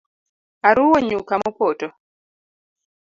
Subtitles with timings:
[0.69, 1.87] Aruwo nyuka mopoto